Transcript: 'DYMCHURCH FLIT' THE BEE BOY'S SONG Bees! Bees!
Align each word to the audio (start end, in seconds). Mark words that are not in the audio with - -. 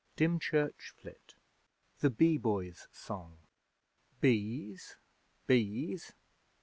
'DYMCHURCH 0.15 0.95
FLIT' 0.97 1.35
THE 1.99 2.09
BEE 2.09 2.39
BOY'S 2.39 2.87
SONG 2.91 3.37
Bees! 4.19 4.97
Bees! 5.45 6.13